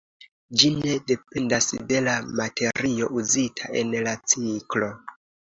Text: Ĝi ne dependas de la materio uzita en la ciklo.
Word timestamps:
Ĝi 0.61 0.69
ne 0.77 0.95
dependas 1.11 1.67
de 1.91 1.99
la 2.07 2.15
materio 2.41 3.11
uzita 3.21 3.71
en 3.83 3.95
la 4.09 4.17
ciklo. 4.35 4.93